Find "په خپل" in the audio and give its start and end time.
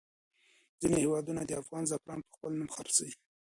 2.23-2.51